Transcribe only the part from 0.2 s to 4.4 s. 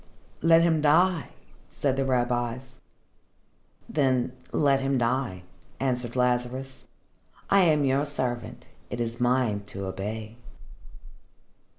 "Let him die," said the rabbis. "Then